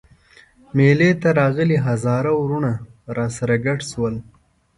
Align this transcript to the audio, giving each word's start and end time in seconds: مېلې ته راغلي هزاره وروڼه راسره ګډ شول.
مېلې 0.75 1.09
ته 1.21 1.29
راغلي 1.39 1.77
هزاره 1.87 2.31
وروڼه 2.37 2.73
راسره 3.17 3.55
ګډ 3.65 3.79
شول. 3.91 4.15